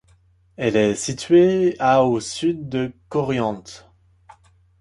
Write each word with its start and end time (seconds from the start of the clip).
Elle 0.57 0.77
est 0.77 0.95
située 0.95 1.75
à 1.77 2.03
au 2.03 2.19
sud 2.21 2.69
de 2.69 2.91
Corrientes. 3.07 3.87